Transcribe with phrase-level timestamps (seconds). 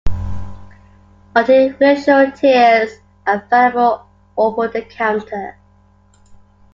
[1.35, 2.89] Artificial tears
[3.27, 5.59] are available over-the-counter.